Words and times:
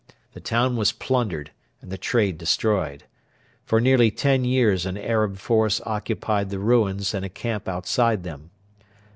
The 0.33 0.39
town 0.39 0.77
was 0.77 0.91
plundered 0.91 1.51
and 1.79 1.91
the 1.91 1.97
trade 1.99 2.39
destroyed. 2.39 3.03
For 3.65 3.79
nearly 3.79 4.09
ten 4.09 4.43
years 4.43 4.83
an 4.87 4.97
Arab 4.97 5.37
force 5.37 5.79
occupied 5.85 6.49
the 6.49 6.57
ruins 6.57 7.13
and 7.13 7.23
a 7.23 7.29
camp 7.29 7.67
outside 7.67 8.23
them. 8.23 8.49